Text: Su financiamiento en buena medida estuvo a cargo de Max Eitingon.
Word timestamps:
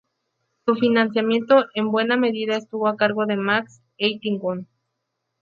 Su 0.65 0.73
financiamiento 0.73 1.65
en 1.75 1.91
buena 1.91 2.17
medida 2.17 2.57
estuvo 2.57 2.87
a 2.87 2.97
cargo 2.97 3.27
de 3.27 3.35
Max 3.37 3.83
Eitingon. 3.99 4.67